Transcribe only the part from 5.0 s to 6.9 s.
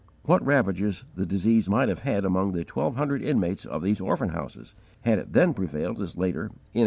had it then prevailed as later, in 1872!